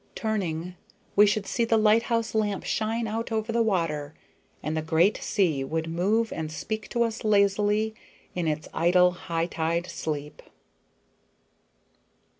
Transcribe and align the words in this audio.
Turning, 0.15 0.73
we 1.15 1.27
should 1.27 1.45
see 1.45 1.63
the 1.63 1.77
lighthouse 1.77 2.33
lamp 2.33 2.63
shine 2.63 3.05
out 3.05 3.31
over 3.31 3.51
the 3.51 3.61
water, 3.61 4.15
and 4.63 4.75
the 4.75 4.81
great 4.81 5.17
sea 5.21 5.63
would 5.63 5.87
move 5.87 6.33
and 6.33 6.51
speak 6.51 6.89
to 6.89 7.03
us 7.03 7.23
lazily 7.23 7.93
in 8.33 8.47
its 8.47 8.67
idle, 8.73 9.11
high 9.11 9.45
tide 9.45 9.85
sleep. 9.85 10.41